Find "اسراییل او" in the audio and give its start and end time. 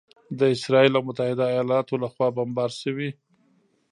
0.55-1.03